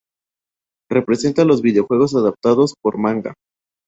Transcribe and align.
Representa 0.89 1.43
a 1.43 1.45
los 1.45 1.61
videojuegos 1.61 2.15
adaptados 2.15 2.73
por 2.81 2.97
Manga. 2.97 3.35